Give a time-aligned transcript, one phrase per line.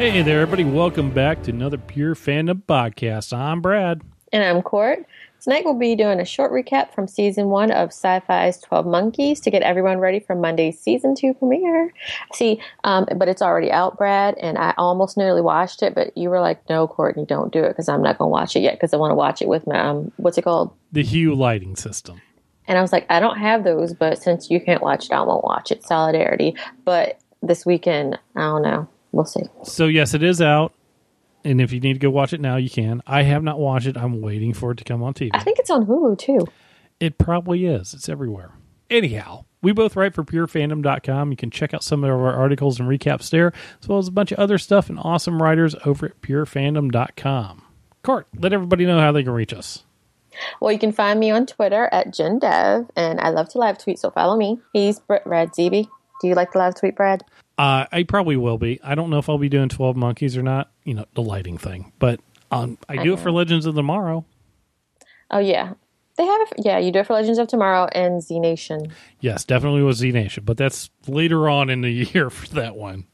[0.00, 0.64] Hey there, everybody.
[0.64, 3.36] Welcome back to another Pure Fandom podcast.
[3.36, 4.00] I'm Brad.
[4.32, 5.04] And I'm Court.
[5.42, 9.50] Tonight we'll be doing a short recap from season one of Syfy's 12 Monkeys to
[9.50, 11.92] get everyone ready for Monday's season two premiere.
[12.32, 16.30] See, um, but it's already out, Brad, and I almost nearly watched it, but you
[16.30, 18.76] were like, no, Courtney, don't do it because I'm not going to watch it yet
[18.76, 20.72] because I want to watch it with my, um, what's it called?
[20.92, 22.22] The Hue lighting system.
[22.66, 25.20] And I was like, I don't have those, but since you can't watch it, I
[25.20, 25.84] won't watch it.
[25.84, 26.56] Solidarity.
[26.86, 28.88] But this weekend, I don't know.
[29.12, 29.42] We'll see.
[29.64, 30.72] So, yes, it is out.
[31.44, 33.02] And if you need to go watch it now, you can.
[33.06, 33.96] I have not watched it.
[33.96, 35.30] I'm waiting for it to come on TV.
[35.32, 36.46] I think it's on Hulu too.
[37.00, 37.94] It probably is.
[37.94, 38.52] It's everywhere.
[38.90, 41.30] Anyhow, we both write for purefandom.com.
[41.30, 44.12] You can check out some of our articles and recaps there, as well as a
[44.12, 47.62] bunch of other stuff and awesome writers over at purefandom.com.
[48.02, 49.84] Court, let everybody know how they can reach us.
[50.60, 53.98] Well, you can find me on Twitter at JenDev, and I love to live tweet,
[53.98, 54.58] so follow me.
[54.72, 55.88] He's Brad Zeby.
[56.20, 57.24] Do you like to live tweet, Brad?
[57.60, 58.80] Uh, I probably will be.
[58.82, 61.58] I don't know if I'll be doing 12 Monkeys or not, you know, the lighting
[61.58, 62.18] thing, but
[62.50, 64.24] um, I, do it for Legends of Tomorrow.
[65.30, 65.74] Oh, yeah.
[66.16, 68.94] They have, it, yeah, you do it for Legends of Tomorrow and Z Nation.
[69.20, 73.04] Yes, definitely was Z Nation, but that's later on in the year for that one.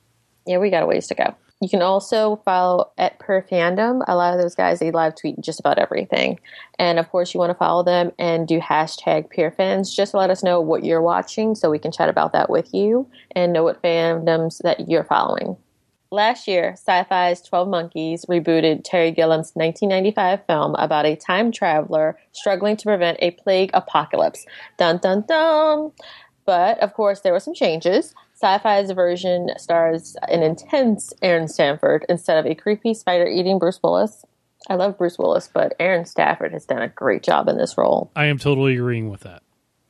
[0.46, 1.34] Yeah, we got a ways to go.
[1.66, 4.04] You can also follow at Pure Fandom.
[4.06, 6.38] A lot of those guys they live tweet just about everything,
[6.78, 9.92] and of course you want to follow them and do hashtag Pure Fans.
[9.92, 12.72] Just to let us know what you're watching, so we can chat about that with
[12.72, 15.56] you and know what fandoms that you're following.
[16.12, 22.76] Last year, Syfy's 12 Monkeys rebooted Terry Gilliam's 1995 film about a time traveler struggling
[22.76, 24.46] to prevent a plague apocalypse.
[24.78, 25.90] Dun dun dun!
[26.44, 28.14] But of course, there were some changes.
[28.36, 34.24] Syfy's version stars an intense Aaron Stanford instead of a creepy spider-eating Bruce Willis.
[34.68, 38.10] I love Bruce Willis, but Aaron Stanford has done a great job in this role.
[38.14, 39.42] I am totally agreeing with that.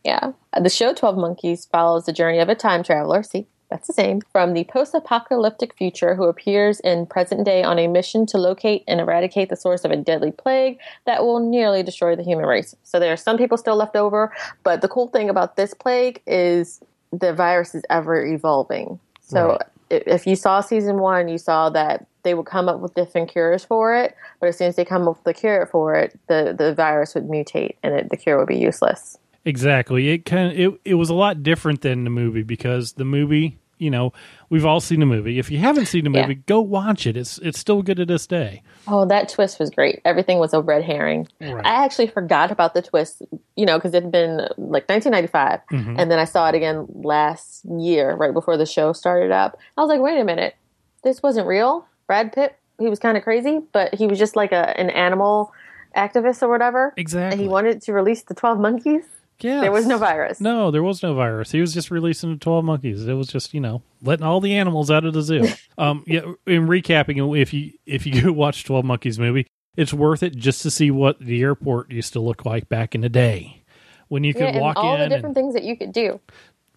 [0.04, 0.32] Yeah.
[0.60, 3.24] The show 12 Monkeys follows the journey of a time traveler.
[3.24, 4.20] See, that's the same.
[4.30, 8.84] From the post apocalyptic future, who appears in present day on a mission to locate
[8.86, 12.76] and eradicate the source of a deadly plague that will nearly destroy the human race.
[12.84, 16.22] So there are some people still left over, but the cool thing about this plague
[16.28, 16.80] is
[17.12, 18.98] the virus is ever evolving.
[19.20, 19.58] So
[19.90, 20.02] right.
[20.06, 23.64] if you saw season one, you saw that they would come up with different cures
[23.64, 26.54] for it, but as soon as they come up with the cure for it, the,
[26.56, 29.16] the virus would mutate and it, the cure would be useless.
[29.44, 30.08] Exactly.
[30.08, 33.58] It kind of, it, it was a lot different than the movie because the movie
[33.78, 34.12] you know,
[34.48, 35.38] we've all seen the movie.
[35.38, 36.40] If you haven't seen the movie, yeah.
[36.46, 37.16] go watch it.
[37.16, 38.62] It's it's still good to this day.
[38.88, 40.00] Oh, that twist was great.
[40.04, 41.28] Everything was a red herring.
[41.40, 41.64] Right.
[41.64, 43.22] I actually forgot about the twist,
[43.56, 45.98] you know, because it had been like 1995, mm-hmm.
[45.98, 49.58] and then I saw it again last year, right before the show started up.
[49.76, 50.54] I was like, wait a minute,
[51.02, 51.86] this wasn't real.
[52.06, 55.52] Brad Pitt, he was kind of crazy, but he was just like a an animal
[55.96, 56.92] activist or whatever.
[56.96, 57.32] Exactly.
[57.32, 59.04] And he wanted to release the 12 monkeys.
[59.40, 60.40] Yeah, there was no virus.
[60.40, 61.52] No, there was no virus.
[61.52, 63.06] He was just releasing the twelve monkeys.
[63.06, 65.46] It was just you know letting all the animals out of the zoo.
[65.78, 66.20] um, yeah.
[66.46, 70.70] In recapping, if you if you watch Twelve Monkeys movie, it's worth it just to
[70.70, 73.62] see what the airport used to look like back in the day
[74.08, 75.02] when you could yeah, walk all in.
[75.02, 76.18] All the different things that you could do.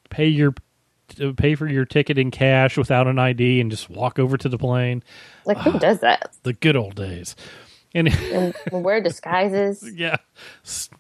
[0.10, 0.54] Pay your
[1.38, 4.58] pay for your ticket in cash without an ID and just walk over to the
[4.58, 5.02] plane.
[5.46, 6.36] Like who uh, does that?
[6.44, 7.36] The good old days
[7.96, 8.08] and,
[8.72, 9.84] and wear disguises.
[9.96, 10.18] Yeah,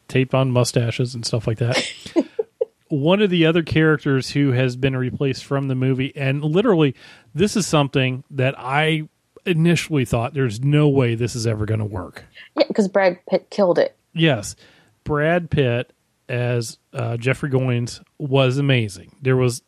[0.07, 1.91] tape on mustaches and stuff like that.
[2.89, 6.95] One of the other characters who has been replaced from the movie, and literally,
[7.35, 9.07] this is something that I
[9.45, 12.25] initially thought there's no way this is ever going to work.
[12.57, 13.95] Yeah, because Brad Pitt killed it.
[14.13, 14.55] Yes,
[15.03, 15.93] Brad Pitt
[16.27, 19.15] as uh, Jeffrey Goines was amazing.
[19.21, 19.61] There was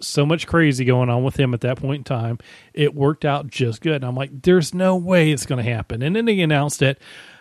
[0.00, 2.38] so much crazy going on with him at that point in time.
[2.74, 3.96] It worked out just good.
[3.96, 6.02] And I'm like, there's no way it's going to happen.
[6.02, 6.98] And then they announced that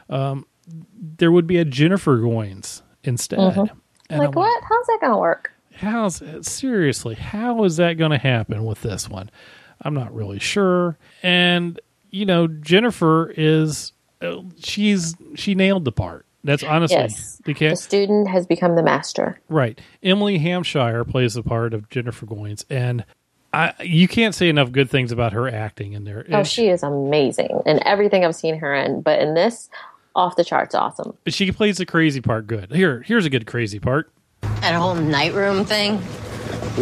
[0.10, 3.40] um, there would be a Jennifer Goines instead.
[3.40, 4.18] Mm-hmm.
[4.18, 4.62] Like, what?
[4.62, 5.52] Like, How's that going to work?
[5.74, 7.16] How's seriously?
[7.16, 9.30] How is that going to happen with this one?
[9.82, 10.98] I'm not really sure.
[11.22, 11.80] And
[12.10, 16.26] you know, Jennifer is uh, she's she nailed the part.
[16.48, 17.42] That's honestly yes.
[17.46, 19.38] the student has become the master.
[19.50, 19.82] Right.
[20.02, 23.04] Emily Hampshire plays the part of Jennifer Goines, and
[23.52, 26.26] I, you can't say enough good things about her acting in there.
[26.32, 29.70] Oh, she is amazing in everything I've seen her in, but in this,
[30.16, 31.18] off the charts, awesome.
[31.26, 32.72] But she plays the crazy part good.
[32.72, 34.10] Here, here's a good crazy part.
[34.42, 35.98] That whole night room thing.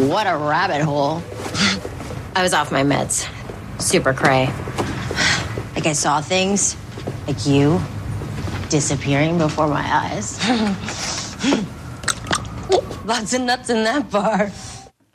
[0.08, 1.24] What a rabbit hole.
[2.36, 3.28] I was off my meds.
[3.82, 4.46] Super cray.
[5.74, 6.76] Like I saw things,
[7.26, 7.80] like you,
[8.76, 10.38] disappearing before my eyes.
[13.06, 14.52] Lots of nuts in that bar.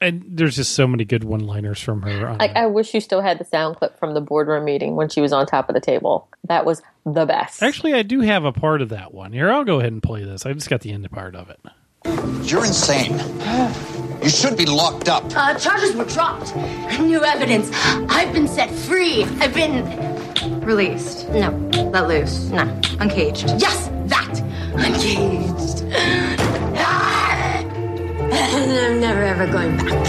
[0.01, 2.35] And there's just so many good one-liners from her.
[2.39, 5.21] Like, I wish you still had the sound clip from the boardroom meeting when she
[5.21, 6.27] was on top of the table.
[6.47, 7.61] That was the best.
[7.61, 9.31] Actually, I do have a part of that one.
[9.31, 10.43] Here, I'll go ahead and play this.
[10.43, 11.59] I just got the end part of it.
[12.41, 13.19] You're insane.
[14.23, 15.23] You should be locked up.
[15.35, 16.55] Uh, charges were dropped.
[16.99, 17.69] New evidence.
[18.09, 19.23] I've been set free.
[19.23, 20.10] I've been
[20.65, 21.29] Released.
[21.29, 21.49] No,
[21.91, 22.49] let loose.
[22.49, 22.61] No,
[22.99, 23.49] uncaged.
[23.59, 24.39] Yes, that!
[24.75, 25.83] Uncaged.
[28.33, 30.07] And I'm never ever going back.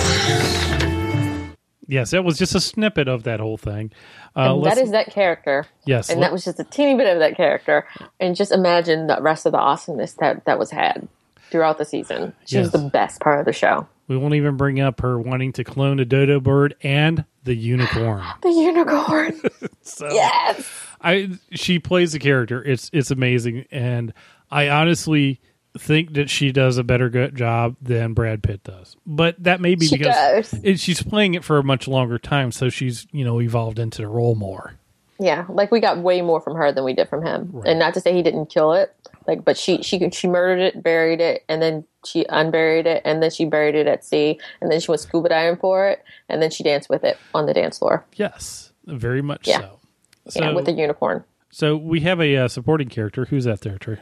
[1.88, 3.92] Yes, that was just a snippet of that whole thing.
[4.34, 5.66] Uh, And that is that character.
[5.84, 7.86] Yes, And let- that was just a teeny bit of that character.
[8.18, 11.06] And just imagine the rest of the awesomeness that that was had
[11.50, 12.32] throughout the season.
[12.46, 12.82] She was Yes.
[12.82, 13.86] the best part of the show.
[14.08, 18.24] We won't even bring up her wanting to clone a dodo bird and the unicorn.
[18.42, 19.40] The unicorn.
[19.84, 20.70] So yes.
[21.00, 22.62] I she plays the character.
[22.62, 24.14] It's it's amazing, and
[24.48, 25.40] I honestly
[25.76, 28.96] think that she does a better go- job than Brad Pitt does.
[29.04, 32.52] But that may be She because it, she's playing it for a much longer time,
[32.52, 34.74] so she's you know evolved into the role more.
[35.18, 37.60] Yeah, like we got way more from her than we did from him.
[37.64, 38.94] And not to say he didn't kill it,
[39.26, 43.22] like, but she she she murdered it, buried it, and then she unburied it, and
[43.22, 46.42] then she buried it at sea, and then she went scuba diving for it, and
[46.42, 48.04] then she danced with it on the dance floor.
[48.14, 49.60] Yes, very much Yeah.
[49.60, 49.78] so.
[50.28, 51.24] So, yeah, with the unicorn.
[51.50, 53.24] so we have a uh, supporting character.
[53.24, 53.98] Who's that there, Trey?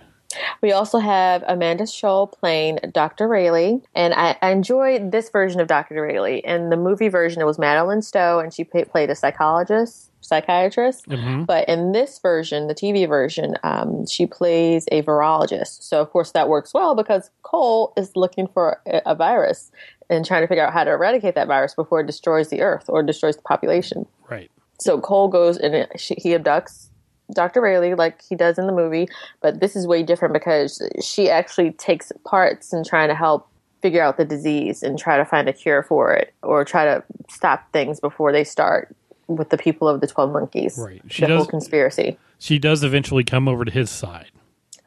[0.61, 3.27] We also have Amanda Schull playing Dr.
[3.27, 6.01] Railly, and I, I enjoyed this version of Dr.
[6.03, 6.39] Railly.
[6.45, 11.05] In the movie version, it was Madeleine Stowe, and she played a psychologist, psychiatrist.
[11.45, 15.83] But in this version, the TV version, um, she plays a virologist.
[15.83, 19.71] So of course that works well because Cole is looking for a, a virus
[20.09, 22.87] and trying to figure out how to eradicate that virus before it destroys the Earth
[22.89, 24.07] or destroys the population.
[24.31, 24.51] Right.
[24.79, 26.89] So Cole goes and she, he abducts
[27.35, 27.61] Dr.
[27.61, 29.09] Railly like he does in the movie,
[29.41, 33.49] but this is way different because she actually takes parts in trying to help
[33.83, 37.03] figure out the disease and try to find a cure for it or try to
[37.29, 38.95] stop things before they start
[39.37, 40.79] with the people of the 12 monkeys.
[40.79, 41.01] Right.
[41.09, 42.19] She the whole does- conspiracy.
[42.39, 44.31] She does eventually come over to his side.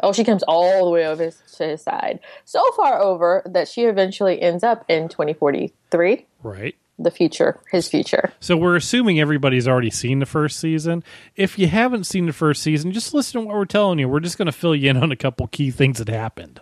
[0.02, 2.20] Oh, she comes all the way over his, to his side.
[2.46, 6.76] So far over that she eventually ends up in 2043, Right.
[7.00, 8.34] the future, his future.
[8.40, 11.04] So we're assuming everybody's already seen the first season.
[11.36, 14.10] If you haven't seen the first season, just listen to what we're telling you.
[14.10, 16.60] We're just going to fill you in on a couple key things that happened.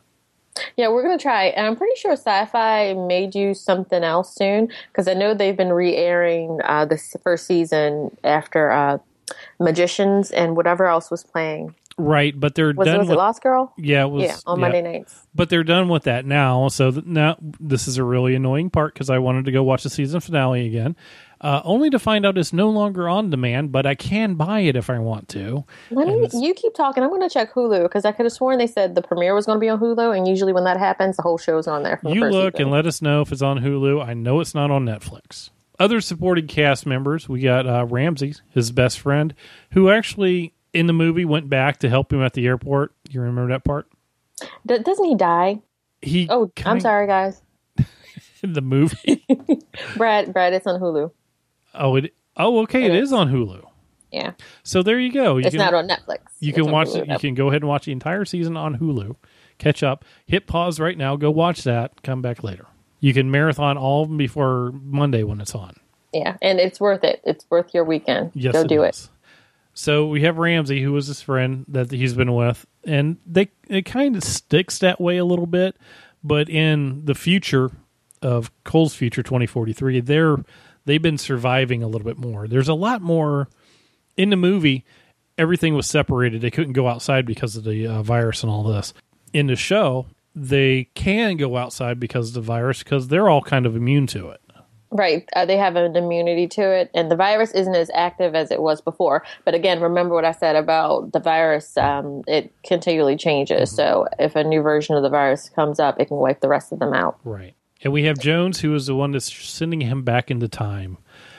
[0.78, 5.08] Yeah, we're gonna try, and I'm pretty sure Syfy may do something else soon because
[5.08, 8.98] I know they've been re-airing uh, this first season after uh,
[9.60, 11.76] Magicians and whatever else was playing.
[11.98, 13.74] Right, but they're Was, it done was with it Lost Girl?
[13.78, 14.62] yeah, it was yeah, on yeah.
[14.62, 15.28] Monday nights.
[15.36, 16.68] But they're done with that now.
[16.70, 19.84] So th- now this is a really annoying part because I wanted to go watch
[19.84, 20.96] the season finale again,
[21.42, 23.72] uh, only to find out it's no longer on demand.
[23.72, 25.66] But I can buy it if I want to.
[25.90, 26.28] Let me.
[26.34, 27.04] You keep talking.
[27.04, 29.46] I'm going to check Hulu because I could have sworn they said the premiere was
[29.46, 32.00] going to be on Hulu, and usually when that happens, the whole show's on there.
[32.04, 32.66] The You first look season.
[32.68, 34.06] and let us know if it's on Hulu.
[34.06, 35.50] I know it's not on Netflix.
[35.80, 39.34] Other supporting cast members, we got uh, Ramsey, his best friend,
[39.72, 42.94] who actually in the movie went back to help him at the airport.
[43.10, 43.88] You remember that part?
[44.66, 45.60] D- doesn't he die?
[46.04, 47.42] He Oh, I'm sorry, guys.
[48.44, 49.26] in the movie.
[49.98, 51.12] Brad, Brad, it's on Hulu.
[51.74, 52.14] Oh, it.
[52.38, 53.10] Oh, okay, It it is.
[53.10, 53.14] is.
[53.14, 53.66] on Hulu.
[54.12, 54.32] Yeah,
[54.64, 55.38] So there you go.
[55.38, 56.20] You it's can, not on Netflix.
[56.42, 56.90] You It's can watch.
[56.90, 57.08] Hulu.
[57.14, 59.16] You can go ahead and watch the entire season on Hulu.
[59.58, 60.04] Catch up.
[60.26, 61.16] Hit pause right now.
[61.16, 62.04] Go watch that.
[62.04, 62.66] Come back later.
[63.00, 65.76] You can marathon all of them before Monday when it's on.
[66.14, 67.22] Yeah, and it's worth it.
[67.24, 68.32] It's worth your weekend.
[68.34, 69.08] Yes, Go do it.
[69.74, 73.86] So we have Ramsey, who was his friend that he's been with, and they it
[73.86, 75.78] kind of sticks that way a little bit.
[76.22, 77.72] But in the future
[78.22, 80.38] of Cole's future, twenty forty three, they're
[80.86, 82.48] they've been surviving a little bit more.
[82.48, 83.48] There's a lot more
[84.18, 84.86] in the movie.
[85.38, 86.42] Everything was separated.
[86.42, 88.94] They couldn't go outside because of the uh, virus and all this.
[89.34, 93.66] In the show, they can go outside because of the virus because they're all kind
[93.66, 94.42] of immune to it.
[94.94, 95.28] Right.
[95.34, 98.62] Uh, they have an immunity to it, and the virus isn't as active as it
[98.62, 99.24] was before.
[99.46, 103.70] But again, remember what I said about the virus, um, it continually changes.
[103.70, 103.76] Mm-hmm.
[103.78, 106.74] So if a new version of the virus comes up, it can wipe the rest
[106.74, 107.18] of them out.
[107.24, 107.56] Right.
[107.84, 110.98] And we have Jones, who is the one that's sending him back into time.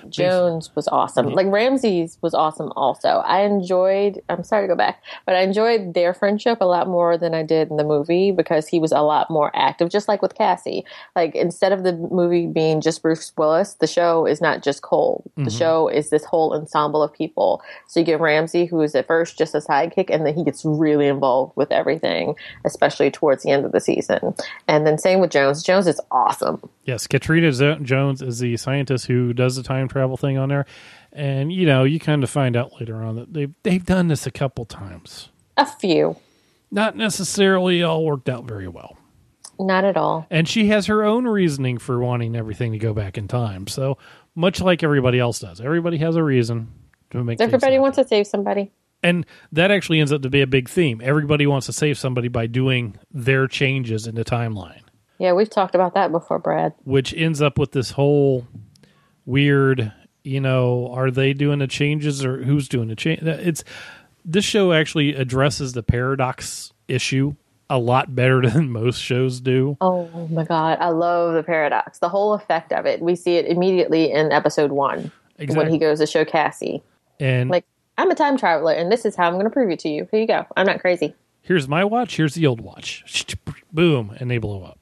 [0.08, 1.26] Jones was awesome.
[1.26, 1.34] Mm-hmm.
[1.34, 3.08] Like Ramsey's was awesome also.
[3.08, 7.16] I enjoyed I'm sorry to go back, but I enjoyed their friendship a lot more
[7.18, 10.22] than I did in the movie because he was a lot more active, just like
[10.22, 10.84] with Cassie.
[11.16, 15.30] Like instead of the movie being just Bruce Willis, the show is not just Cole.
[15.36, 15.58] The mm-hmm.
[15.58, 17.62] show is this whole ensemble of people.
[17.88, 20.64] So you get Ramsey, who is at first just a sidekick, and then he gets
[20.64, 24.34] really involved with everything, especially towards the end of the season.
[24.68, 25.62] And then same with Jones.
[25.62, 26.68] Jones is awesome.
[26.84, 30.66] Yes, Katrina Jones is the scientist who does the time travel thing on there.
[31.12, 34.26] And, you know, you kind of find out later on that they've, they've done this
[34.26, 35.28] a couple times.
[35.56, 36.16] A few.
[36.70, 38.96] Not necessarily all worked out very well.
[39.58, 40.26] Not at all.
[40.30, 43.66] And she has her own reasoning for wanting everything to go back in time.
[43.66, 43.98] So,
[44.34, 46.72] much like everybody else does, everybody has a reason
[47.10, 48.72] to make Everybody wants to save somebody.
[49.02, 51.02] and that actually ends up to be a big theme.
[51.04, 54.80] Everybody wants to save somebody by doing their changes in the timeline.
[55.18, 56.72] Yeah, we've talked about that before, Brad.
[56.84, 58.46] which ends up with this whole
[59.26, 59.92] weird
[60.24, 63.64] you know are they doing the changes or who's doing the change it's
[64.24, 67.34] this show actually addresses the paradox issue
[67.70, 72.00] a lot better than most shows do Oh my god, I love the paradox.
[72.00, 73.00] The whole effect of it.
[73.00, 75.10] We see it immediately in episode one
[75.48, 76.82] when he goes to show Cassie.
[77.18, 77.64] and Like,
[77.96, 80.06] I'm a time traveler, and this is how I'm going to prove it to you.
[80.10, 80.44] Here you go.
[80.56, 81.14] I'm not crazy.
[81.40, 83.24] here's my watch here's the old watch
[83.72, 84.78] boom and they blow up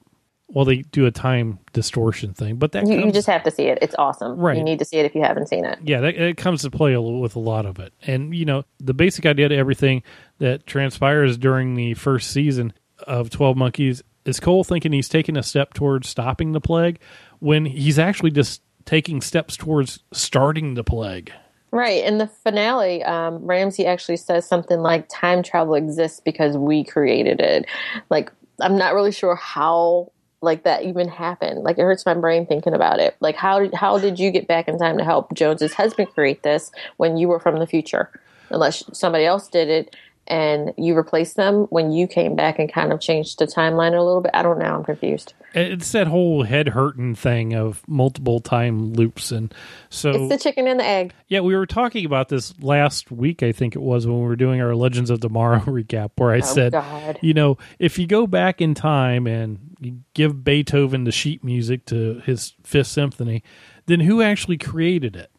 [0.53, 3.63] well they do a time distortion thing but that You, you just have to see
[3.63, 3.79] it.
[3.81, 4.37] It's awesome.
[4.37, 4.57] Right.
[4.57, 5.79] You need to see it if you haven't seen it.
[5.83, 7.93] yeah, that, it comes to play a with a lot of it.
[8.01, 10.03] And, you know, the basic idea to everything
[10.39, 12.73] that transpires during the first season
[13.07, 16.99] of 12 Monkeys is Cole thinking he's taking a step towards stopping the plague
[17.39, 21.31] when he's actually just taking steps towards starting the plague.
[21.71, 22.03] Right.
[22.03, 27.39] In the finale, um, Ramsey actually says something like time travel exists because we created
[27.39, 27.65] it.
[28.09, 31.63] Like, I'm not really sure how like that even happened.
[31.63, 33.15] Like it hurts my brain thinking about it.
[33.19, 36.71] Like how how did you get back in time to help Jones's husband create this
[36.97, 38.09] when you were from the future?
[38.49, 39.95] Unless somebody else did it
[40.27, 44.01] and you replaced them when you came back and kind of changed the timeline a
[44.01, 44.31] little bit.
[44.33, 44.75] I don't know.
[44.75, 45.33] I'm confused.
[45.53, 49.31] It's that whole head hurting thing of multiple time loops.
[49.31, 49.53] And
[49.89, 50.11] so.
[50.11, 51.13] It's the chicken and the egg.
[51.27, 54.35] Yeah, we were talking about this last week, I think it was, when we were
[54.35, 57.19] doing our Legends of Tomorrow recap, where I oh, said, God.
[57.21, 61.85] you know, if you go back in time and you give Beethoven the sheet music
[61.87, 63.43] to his Fifth Symphony,
[63.87, 65.30] then who actually created it?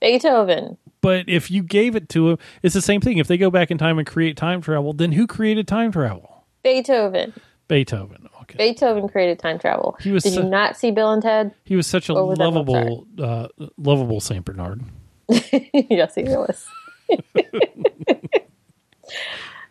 [0.00, 0.76] Beethoven.
[1.00, 3.18] But if you gave it to him, it's the same thing.
[3.18, 6.44] If they go back in time and create time travel, then who created time travel?
[6.62, 7.32] Beethoven.
[7.68, 8.28] Beethoven.
[8.42, 8.56] Okay.
[8.58, 9.96] Beethoven created time travel.
[10.00, 11.52] He was Did so- you not see Bill and Ted?
[11.64, 14.82] he was such a lovable, uh, lovable Saint Bernard.
[15.28, 16.66] yes, he was.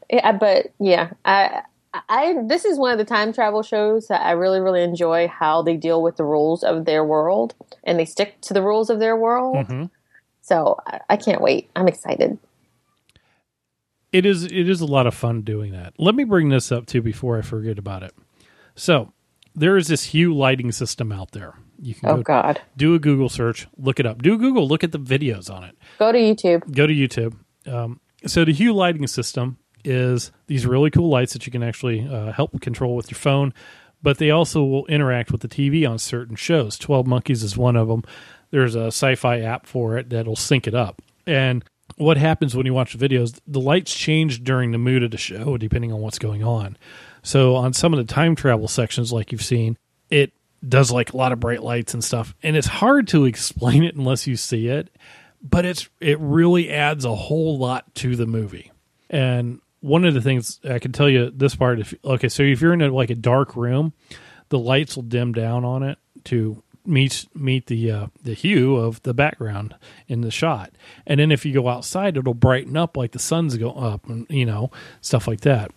[0.10, 1.62] yeah, but yeah, I,
[1.94, 5.62] I this is one of the time travel shows that I really, really enjoy how
[5.62, 9.00] they deal with the rules of their world and they stick to the rules of
[9.00, 9.55] their world.
[9.67, 9.89] Mhm.
[10.46, 10.78] So
[11.10, 11.72] I, can't wait.
[11.75, 12.38] I'm excited.
[14.12, 15.94] it is it is a lot of fun doing that.
[15.98, 18.14] Let me bring this up too before I forget about it.
[18.75, 19.12] So
[19.56, 21.56] there is this Hue lighting system out there.
[21.82, 24.22] You can Oh go God, do a Google search, look it up.
[24.22, 25.75] Do Google, look at the videos on it.
[25.98, 26.72] go to YouTube.
[26.75, 27.36] Go to YouTube.
[27.66, 32.08] Um, so the Hue lighting system is these really cool lights that you can actually
[32.08, 33.52] uh, help control with your phone,
[34.04, 36.78] but they also will interact with the TV on certain shows.
[36.78, 38.04] Twelve Monkeys is one of them.
[38.56, 41.02] There's a sci-fi app for it that'll sync it up.
[41.28, 41.62] And
[41.98, 43.38] what happens when you watch the videos?
[43.46, 46.78] The lights change during the mood of the show, depending on what's going on.
[47.22, 49.78] So on some of the time travel sections, like you've seen,
[50.10, 50.32] it
[50.66, 53.98] does like a lot of bright lights and stuff, and it's hard to explain it
[53.98, 54.90] unless you see it.
[55.42, 58.72] But it's it really adds a whole lot to the movie.
[59.10, 62.62] And one of the things I can tell you this part, if okay, so if
[62.62, 63.92] you're in a, like a dark room,
[64.48, 69.01] the lights will dim down on it to meet meet the uh, the hue of
[69.04, 69.75] the background
[70.08, 70.72] in the shot.
[71.06, 74.25] And then if you go outside, it'll brighten up like the sun's go up, and
[74.30, 75.72] you know stuff like that.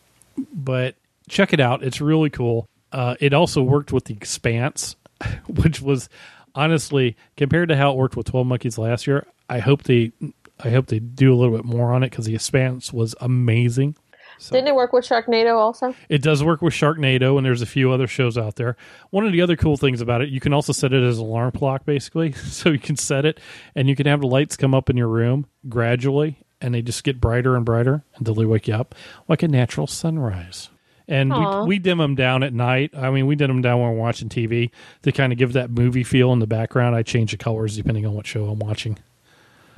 [0.52, 0.94] But
[1.28, 2.66] check it out; it's really cool.
[2.92, 4.96] Uh, it also worked with the Expanse,
[5.46, 6.08] which was
[6.54, 9.26] honestly compared to how it worked with Twelve Monkeys last year.
[9.48, 10.12] I hope they
[10.60, 13.96] I hope they do a little bit more on it because the Expanse was amazing.
[14.38, 15.94] Didn't it work with Sharknado also?
[16.08, 18.76] It does work with Sharknado, and there's a few other shows out there.
[19.10, 21.24] One of the other cool things about it, you can also set it as an
[21.24, 22.34] alarm clock, basically.
[22.48, 23.38] So you can set it,
[23.76, 27.04] and you can have the lights come up in your room gradually, and they just
[27.04, 28.94] get brighter and brighter until they wake you up
[29.28, 30.70] like a natural sunrise.
[31.06, 32.90] And we, we dim them down at night.
[32.96, 34.70] I mean, we dim them down when we're watching TV
[35.02, 36.94] to kind of give that movie feel in the background.
[36.96, 38.98] I change the colors depending on what show I'm watching.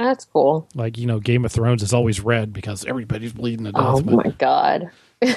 [0.05, 0.67] That's cool.
[0.75, 3.83] Like, you know, Game of Thrones is always red because everybody's bleeding to death.
[3.85, 4.91] Oh but- my God.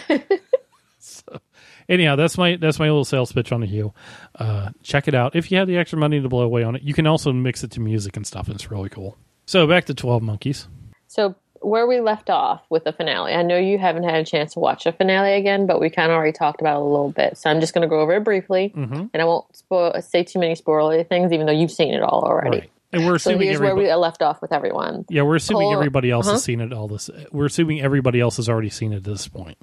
[1.90, 3.94] anyhow that's my that's my little sales pitch on the hue
[4.36, 6.82] uh check it out if you have the extra money to blow away on it
[6.82, 9.84] you can also mix it to music and stuff and it's really cool so back
[9.84, 10.68] to 12 monkeys
[11.08, 14.54] So where we left off with the finale, I know you haven't had a chance
[14.54, 17.10] to watch the finale again, but we kind of already talked about it a little
[17.12, 17.38] bit.
[17.38, 19.06] So I'm just going to go over it briefly, Mm-hmm.
[19.14, 22.22] and I won't spoil, say too many spoilery things, even though you've seen it all
[22.26, 22.50] already.
[22.60, 25.06] right and we're So assuming here's where we left off with everyone.
[25.10, 26.36] yeah we're assuming Cole- everybody else uh-huh.
[26.36, 29.28] has seen it all this we're assuming everybody else has already seen it at this
[29.28, 29.58] point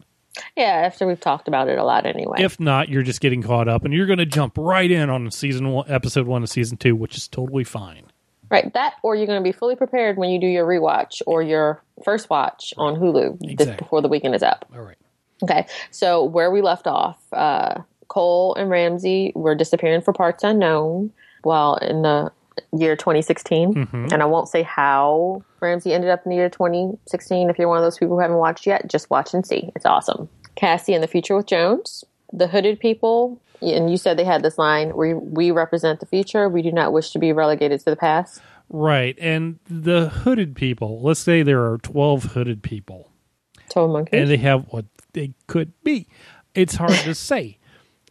[0.56, 2.38] Yeah, after we've talked about it a lot anyway.
[2.42, 5.30] if not you're just getting caught up and you're going to jump right in on
[5.30, 8.04] season one episode one of season two which is totally fine
[8.50, 11.40] right, that or you're going to be fully prepared when you do your rewatch or
[11.42, 14.66] your first watch on Hulu this- before the weekend is up.
[14.75, 14.96] all right
[15.42, 21.12] Okay, so where we left off, uh, Cole and Ramsey were disappearing for parts unknown
[21.44, 22.30] while in the
[22.76, 23.74] year 2016.
[23.74, 24.06] Mm-hmm.
[24.12, 27.50] And I won't say how Ramsey ended up in the year 2016.
[27.50, 29.70] If you're one of those people who haven't watched yet, just watch and see.
[29.76, 30.28] It's awesome.
[30.56, 32.04] Cassie in the future with Jones.
[32.32, 36.48] the hooded people, and you said they had this line: "We we represent the future.
[36.48, 39.18] We do not wish to be relegated to the past." Right.
[39.20, 43.10] And the hooded people, let's say there are 12 hooded people
[43.68, 44.20] Toad monkeys.
[44.20, 46.06] and they have what they could be.
[46.54, 47.58] It's hard to say.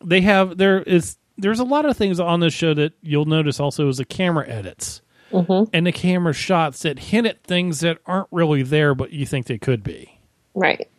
[0.03, 3.59] They have there is there's a lot of things on this show that you'll notice
[3.59, 5.69] also is the camera edits mm-hmm.
[5.73, 9.47] and the camera shots that hint at things that aren't really there, but you think
[9.47, 10.19] they could be.
[10.53, 10.89] right.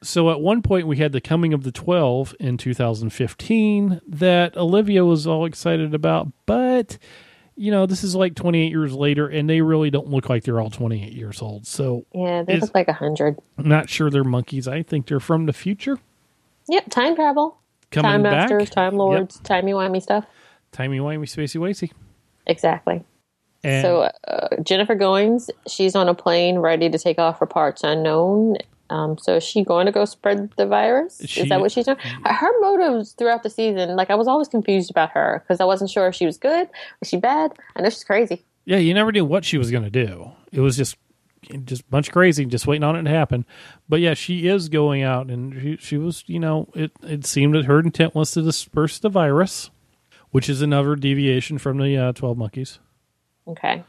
[0.00, 5.04] So at one point we had the coming of the 12 in 2015 that Olivia
[5.04, 6.98] was all excited about, but
[7.56, 10.60] you know, this is like 28 years later and they really don't look like they're
[10.60, 11.66] all 28 years old.
[11.66, 13.38] So Yeah, they look like a hundred.
[13.58, 14.68] I'm not sure they're monkeys.
[14.68, 15.98] I think they're from the future.
[16.68, 17.58] Yep, time travel,
[17.90, 18.50] Coming time back.
[18.50, 18.98] masters, time Yep.
[18.98, 20.24] lords, timey wimey stuff.
[20.72, 21.90] Timey wimey spacey wacy.
[22.46, 23.02] Exactly.
[23.64, 27.82] And So uh, Jennifer Goines, she's on a plane ready to take off for parts
[27.82, 28.56] unknown.
[28.90, 31.20] Um, so is she going to go spread the virus?
[31.26, 31.98] She- is that what she's doing?
[32.24, 35.90] Her motives throughout the season, like I was always confused about her because I wasn't
[35.90, 36.68] sure if she was good,
[37.00, 37.52] was she bad.
[37.76, 38.44] I know she's crazy.
[38.64, 40.30] yeah, you never knew what she was going to do.
[40.52, 40.96] It was just
[41.64, 43.44] just a bunch of crazy, just waiting on it to happen.
[43.88, 47.54] But yeah, she is going out, and she, she was, you know, it it seemed
[47.54, 49.70] that her intent was to disperse the virus,
[50.30, 52.78] which is another deviation from the uh, Twelve Monkeys.
[53.46, 53.82] Okay.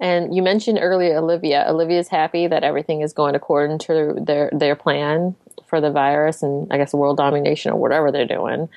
[0.00, 1.64] And you mentioned earlier Olivia.
[1.68, 5.36] Olivia's happy that everything is going according to their their plan
[5.66, 8.68] for the virus and I guess world domination or whatever they're doing.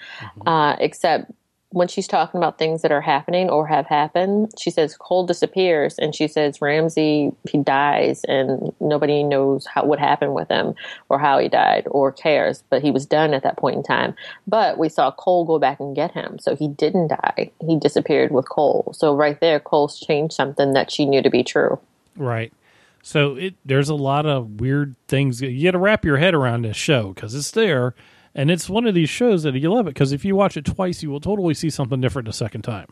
[0.46, 1.32] Uh, except
[1.72, 5.98] when she's talking about things that are happening or have happened, she says Cole disappears
[6.00, 10.76] and she says Ramsey he dies and nobody knows how what happened with him
[11.10, 12.64] or how he died or cares.
[12.70, 14.16] But he was done at that point in time.
[14.48, 17.52] But we saw Cole go back and get him, so he didn't die.
[17.60, 18.94] He disappeared with Cole.
[18.96, 21.80] So right there, Cole's changed something that she knew to be true.
[22.16, 22.54] Right.
[23.02, 26.64] So it there's a lot of weird things you got to wrap your head around
[26.64, 27.94] this show because it's there,
[28.38, 30.64] and it's one of these shows that you love it because if you watch it
[30.64, 32.88] twice, you will totally see something different the second time.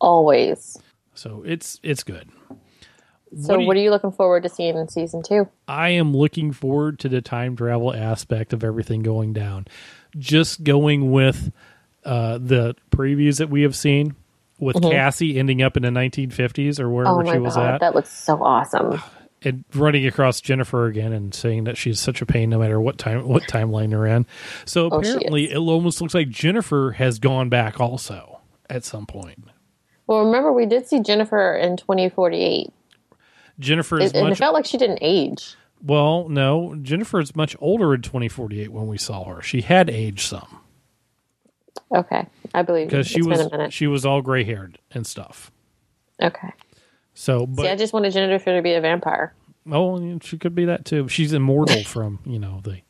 [0.00, 0.78] Always.
[1.14, 2.30] So it's it's good.
[3.38, 5.48] So what, are you looking forward to seeing in season two?
[5.68, 9.66] I am looking forward to the time travel aspect of everything going down.
[10.16, 11.52] Just going with
[12.04, 14.14] uh, the previews that we have seen
[14.58, 17.20] with Cassie ending up in the 1950s or wherever Mm-hmm.
[17.20, 19.02] Oh my she was god, at, that looks so awesome.
[19.42, 22.98] and running across Jennifer again and saying that she's such a pain no matter what
[22.98, 24.26] time what timeline they're in.
[24.64, 29.44] So Oh, apparently, it almost looks like Jennifer has gone back also at some point.
[30.06, 32.68] Well, remember we did see Jennifer in 2048,
[33.58, 35.54] Jennifer is it, and it felt like she didn't age.
[35.84, 36.28] well.
[36.28, 39.42] No, Jennifer is much older in 2048 when we saw her.
[39.42, 40.60] She had aged some.
[41.94, 43.72] Okay, I believe because she was been a minute.
[43.72, 45.50] she was all gray haired and stuff.
[46.22, 46.50] Okay.
[47.18, 49.32] So, but See, I just wanted Jennifer to be a vampire.
[49.72, 51.08] oh, she could be that too.
[51.08, 52.80] She's immortal from you know the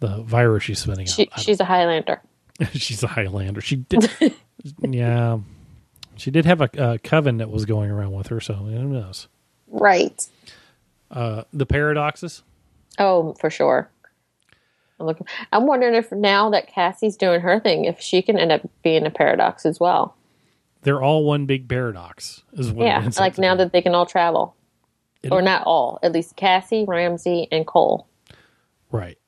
[0.00, 1.40] the virus she's spinning She, out.
[1.40, 2.20] she's a Highlander.
[2.72, 3.60] she's a Highlander.
[3.60, 4.10] She did,
[4.80, 5.38] yeah,
[6.16, 8.40] she did have a, a coven that was going around with her.
[8.40, 9.28] So who knows?
[9.68, 10.28] Right.
[11.10, 12.42] Uh, the paradoxes.
[12.98, 13.88] Oh, for sure.
[14.98, 15.26] I'm looking.
[15.52, 19.06] I'm wondering if now that Cassie's doing her thing, if she can end up being
[19.06, 20.16] a paradox as well.
[20.84, 22.42] They're all one big paradox.
[22.52, 24.54] Is what it Yeah, like now that they can all travel,
[25.22, 28.06] It- or not all, at least Cassie, Ramsey, and Cole.
[28.92, 29.18] Right.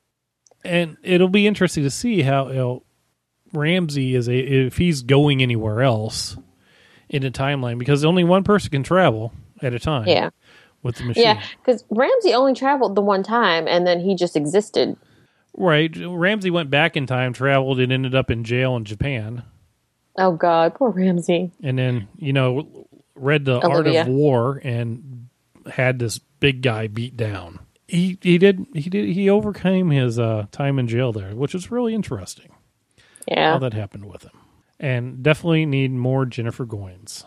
[0.63, 2.83] And it'll be interesting to see how you know,
[3.53, 6.37] Ramsey is a if he's going anywhere else
[7.09, 10.07] in a timeline because only one person can travel at a time.
[10.07, 10.29] Yeah,
[10.83, 11.23] With the machine.
[11.23, 14.97] yeah, because Ramsey only traveled the one time, and then he just existed.
[15.55, 15.95] Right.
[15.97, 19.43] Ramsey went back in time, traveled, and ended up in jail in Japan.
[20.17, 21.51] Oh God, poor Ramsey.
[21.61, 25.29] And then, you know, read the Art of War and
[25.71, 27.59] had this big guy beat down.
[27.87, 31.71] He he did he did he overcame his uh, time in jail there, which was
[31.71, 32.51] really interesting.
[33.27, 34.31] Yeah, how that happened with him.
[34.79, 37.23] And definitely need more Jennifer Goines.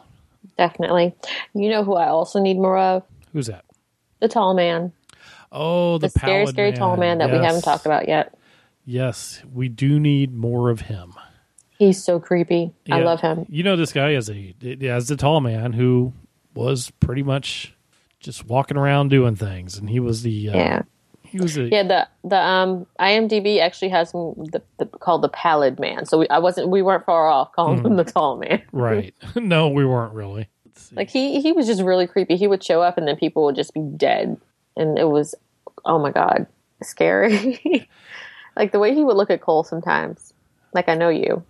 [0.56, 1.14] definitely.
[1.54, 3.02] You know who I also need more of?
[3.32, 3.64] Who's that?
[4.20, 4.92] The tall man,
[5.52, 8.34] Oh, the, the, scary, scary tall man that we haven't talked about yet.
[8.84, 11.14] Yes, we do need more of him.
[11.80, 12.74] He's so creepy.
[12.92, 13.46] I love him.
[13.48, 16.12] You know this guy as a as the tall man who
[16.54, 17.74] was pretty much
[18.18, 20.82] just walking around doing things, and he was the uh, Yeah.
[21.22, 25.30] he was a Yeah, the the um IMDb actually has him the, the called the
[25.30, 26.04] pallid man.
[26.04, 28.62] So we, I wasn't we weren't far off calling him the tall man.
[28.72, 29.14] right.
[29.34, 30.48] no, we weren't really.
[30.92, 32.36] Like he he was just really creepy.
[32.36, 34.38] He would show up and then people would just be dead,
[34.76, 35.34] and it was
[35.86, 36.46] oh my god
[36.82, 37.88] scary.
[38.54, 40.34] like the way he would look at Cole sometimes.
[40.74, 41.42] Like I know you.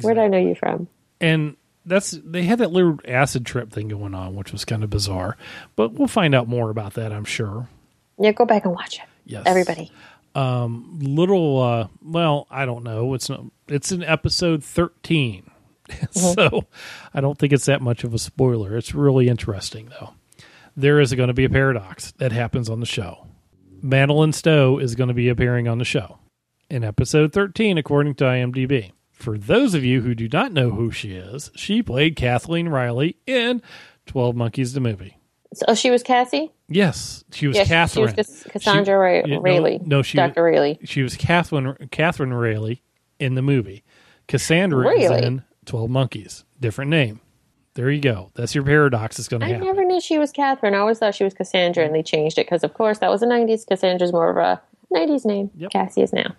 [0.00, 0.88] Where did I know you from?
[1.20, 4.90] and that's they had that little acid trip thing going on, which was kind of
[4.90, 5.36] bizarre.
[5.74, 7.68] But we'll find out more about that, I'm sure.
[8.18, 9.04] Yeah, go back and watch it.
[9.24, 9.90] Yes, Everybody.
[10.34, 15.50] little uh well i don't know it's not It's in episode 13.
[16.10, 16.66] so
[17.14, 18.76] I don't think it's that much of a spoiler.
[18.76, 20.10] It's really interesting, though.
[20.76, 23.26] There is going to be a paradox that happens on the show.
[23.80, 26.18] Madeleine Stowe is going to be appearing on the show
[26.68, 28.92] in episode 13, according to IMDb.
[29.18, 33.16] For those of you who do not know who she is, she played Kathleen Riley
[33.26, 33.60] in
[34.06, 35.18] 12 Monkeys the movie.
[35.54, 36.52] So oh, she was Cassie.
[36.68, 38.08] Yes, she was Yes, Catherine.
[38.08, 39.80] she was Cass- Cassandra Ra- yeah, no- Railly.
[39.84, 40.44] No, she Dr.
[40.44, 40.78] Railly.
[40.84, 42.82] She was Catherine Catherine Railly
[43.18, 43.82] in the movie.
[44.28, 45.22] Cassandra Really?
[45.24, 46.44] in Twelve Monkeys.
[46.60, 47.20] Different name.
[47.74, 48.30] There you go.
[48.34, 49.18] That's your paradox.
[49.18, 49.62] It's going to happen.
[49.62, 50.74] I never knew she was Catherine.
[50.74, 53.20] I always thought she was Cassandra, and they changed it because, of course, that was
[53.20, 53.66] the '90s.
[53.66, 54.60] Cassandra's more of a
[54.94, 55.50] '90s name.
[55.56, 55.70] Yep.
[55.72, 56.34] Cassie is now.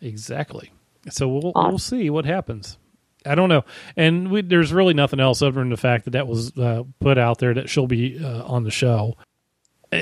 [0.00, 0.70] Exactly.
[1.10, 1.68] So we'll Odd.
[1.68, 2.78] we'll see what happens.
[3.26, 3.64] I don't know,
[3.96, 7.16] and we, there's really nothing else other than the fact that that was uh, put
[7.16, 9.14] out there that she'll be uh, on the show.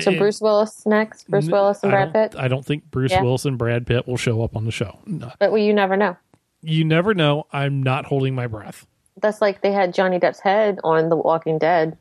[0.01, 1.29] So Bruce Willis next.
[1.29, 2.35] Bruce Willis and Brad Pitt.
[2.37, 3.21] I don't think Bruce Yeah.
[3.21, 4.99] Willis and Brad Pitt will show up on the show.
[5.05, 5.31] No.
[5.39, 6.17] But well, you never know.
[6.63, 7.45] You never know.
[7.53, 8.87] I'm not holding my breath.
[9.21, 11.95] That's like they had Johnny Depp's head on The Walking Dead,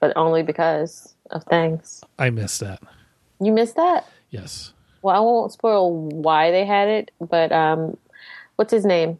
[0.00, 2.02] but only because of things.
[2.18, 2.80] I missed that.
[3.40, 4.06] You missed that?
[4.30, 4.72] Yes.
[5.02, 7.96] Well, I won't spoil why they had it, but um,
[8.56, 9.18] what's his name?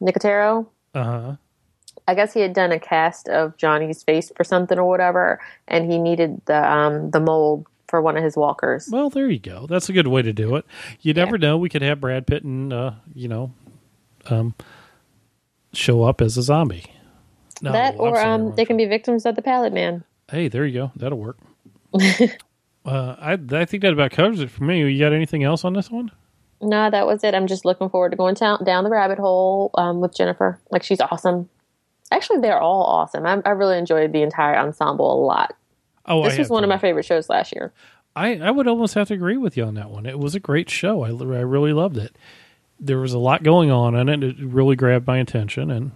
[0.00, 0.66] Nicotero.
[0.94, 1.36] Uh huh.
[2.08, 5.90] I guess he had done a cast of Johnny's face for something or whatever, and
[5.90, 8.88] he needed the um, the mold for one of his walkers.
[8.90, 9.66] Well, there you go.
[9.66, 10.64] That's a good way to do it.
[11.00, 11.56] You never know.
[11.56, 13.52] We could have Brad Pitt and uh, you know,
[14.26, 14.54] um,
[15.72, 16.84] show up as a zombie.
[17.62, 20.04] No, that or sorry, um, they can be victims of the Pallid Man.
[20.30, 20.92] Hey, there you go.
[20.96, 21.38] That'll work.
[22.86, 24.80] uh, I I think that about covers it for me.
[24.90, 26.10] You got anything else on this one?
[26.60, 27.34] No, that was it.
[27.34, 30.58] I'm just looking forward to going down, down the rabbit hole um, with Jennifer.
[30.70, 31.48] Like she's awesome.
[32.10, 33.26] Actually, they're all awesome.
[33.26, 35.54] I, I really enjoyed the entire ensemble a lot.
[36.06, 37.72] Oh, I This was had one of my favorite shows last year.
[38.14, 40.06] I, I would almost have to agree with you on that one.
[40.06, 41.02] It was a great show.
[41.02, 42.16] I, I really loved it.
[42.80, 44.22] There was a lot going on in it.
[44.22, 45.70] It really grabbed my attention.
[45.70, 45.92] And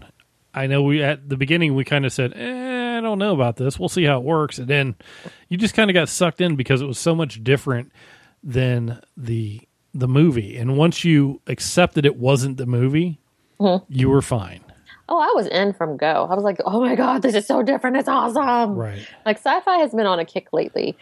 [0.52, 2.69] I know we at the beginning we kind of said, eh, I
[3.10, 3.78] don't know about this.
[3.78, 4.58] We'll see how it works.
[4.58, 4.94] And then
[5.48, 7.92] you just kind of got sucked in because it was so much different
[8.42, 9.60] than the
[9.92, 10.56] the movie.
[10.56, 13.18] And once you accepted it wasn't the movie,
[13.88, 14.64] you were fine.
[15.08, 16.28] Oh, I was in from go.
[16.30, 17.96] I was like, oh my god, this is so different.
[17.96, 18.76] It's awesome.
[18.76, 19.04] Right.
[19.26, 20.96] Like sci-fi has been on a kick lately.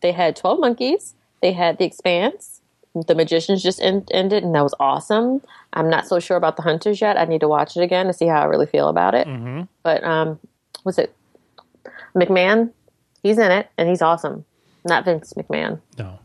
[0.00, 1.14] They had Twelve Monkeys.
[1.42, 2.60] They had The Expanse.
[3.06, 5.42] The Magicians just end- ended, and that was awesome.
[5.74, 7.16] I'm not so sure about The Hunters yet.
[7.16, 9.28] I need to watch it again to see how I really feel about it.
[9.28, 9.62] Mm-hmm.
[9.84, 10.40] But um,
[10.82, 11.14] was it
[12.14, 12.72] McMahon?
[13.22, 14.44] He's in it, and he's awesome.
[14.84, 16.18] Not Vince McMahon, No.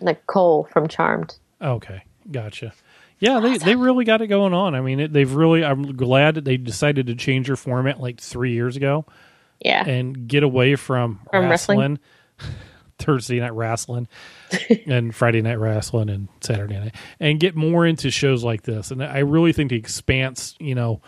[0.00, 1.36] like Cole from Charmed.
[1.62, 2.72] Okay, gotcha.
[3.18, 4.74] Yeah, they they really got it going on.
[4.74, 5.64] I mean, it, they've really.
[5.64, 9.06] I'm glad that they decided to change their format like three years ago
[9.64, 11.78] Yeah, and get away from, From wrestling?
[11.78, 11.98] wrestling,
[12.98, 14.06] Thursday night wrestling,
[14.86, 18.90] and Friday night wrestling and Saturday night, and get more into shows like this.
[18.90, 21.00] And I really think the Expanse, you know,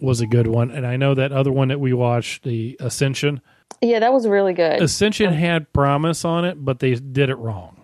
[0.00, 0.70] was a good one.
[0.70, 3.40] And I know that other one that we watched, the Ascension.
[3.80, 4.80] yeah, that was really good.
[4.82, 7.76] Ascension had promise on it, but they did it wrong.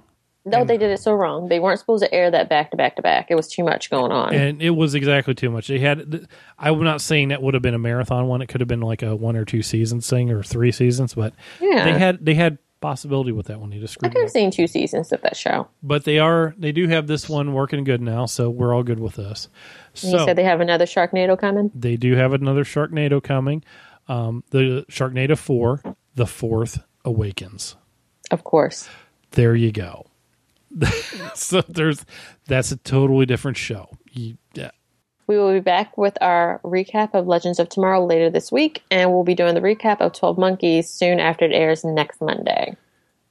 [0.49, 1.49] No, they did it so wrong.
[1.49, 3.27] They weren't supposed to air that back to back to back.
[3.31, 4.33] It was too much going on.
[4.33, 5.67] and it was exactly too much.
[5.67, 6.29] They had.
[6.57, 8.41] I'm not saying that would have been a marathon one.
[8.43, 11.35] It could have been like a one or two seasons thing or three seasons, but
[11.61, 11.85] Yeah.
[11.85, 13.73] they had they had possibility with that one.
[13.73, 15.69] He just I screwed could it have seen two seasons of that show.
[15.83, 19.01] But they are they do have this one working good now, so we're all good
[19.01, 19.49] with this.
[20.03, 21.71] And you said they have another Sharknado coming.
[21.75, 23.65] they do have another Sharknado coming.
[24.09, 25.83] Um, the Sharknado Four,
[26.15, 27.77] the fourth awakens.
[28.31, 28.89] Of course.
[29.33, 30.07] There you go.
[31.35, 32.05] so there's
[32.47, 33.89] that's a totally different show.
[34.11, 34.37] You,
[35.27, 39.11] We will be back with our recap of Legends of Tomorrow later this week, and
[39.13, 42.77] we'll be doing the recap of 12 Monkeys soon after it airs next Monday.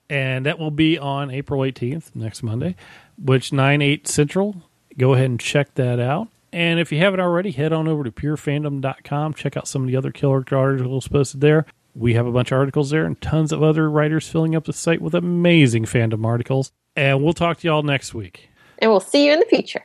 [0.09, 2.75] and that will be on April 18th, next Monday,
[3.17, 4.55] which 9 8 Central.
[4.97, 6.27] Go ahead and check that out.
[6.53, 9.33] And if you haven't already, head on over to purefandom.com.
[9.33, 11.65] Check out some of the other killer articles posted there.
[11.95, 14.73] We have a bunch of articles there and tons of other writers filling up the
[14.73, 16.71] site with amazing fandom articles.
[16.95, 18.49] And we'll talk to y'all next week.
[18.79, 19.83] And we'll see you in the future.